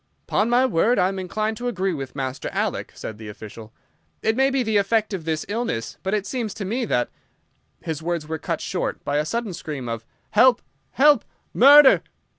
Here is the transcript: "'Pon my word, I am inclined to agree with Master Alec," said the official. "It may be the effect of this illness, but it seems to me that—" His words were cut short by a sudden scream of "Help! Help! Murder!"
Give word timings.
"'Pon 0.25 0.49
my 0.49 0.65
word, 0.65 0.97
I 0.97 1.09
am 1.09 1.19
inclined 1.19 1.57
to 1.57 1.67
agree 1.67 1.93
with 1.93 2.15
Master 2.15 2.49
Alec," 2.53 2.91
said 2.95 3.19
the 3.19 3.27
official. 3.29 3.71
"It 4.23 4.35
may 4.35 4.49
be 4.49 4.63
the 4.63 4.77
effect 4.77 5.13
of 5.13 5.25
this 5.25 5.45
illness, 5.47 5.99
but 6.01 6.15
it 6.15 6.25
seems 6.25 6.55
to 6.55 6.65
me 6.65 6.85
that—" 6.85 7.11
His 7.83 8.01
words 8.01 8.27
were 8.27 8.39
cut 8.39 8.61
short 8.61 9.05
by 9.05 9.17
a 9.17 9.25
sudden 9.25 9.53
scream 9.53 9.87
of 9.87 10.03
"Help! 10.31 10.63
Help! 10.93 11.23
Murder!" 11.53 12.01